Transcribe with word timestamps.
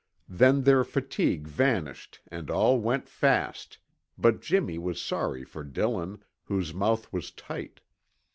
Then 0.29 0.63
their 0.63 0.83
fatigue 0.83 1.45
vanished 1.47 2.21
and 2.29 2.49
all 2.49 2.79
went 2.79 3.07
fast, 3.07 3.77
but 4.17 4.41
Jimmy 4.41 4.79
was 4.79 4.99
sorry 4.99 5.43
for 5.43 5.63
Dillon, 5.63 6.23
whose 6.45 6.73
mouth 6.73 7.13
was 7.13 7.29
tight. 7.29 7.81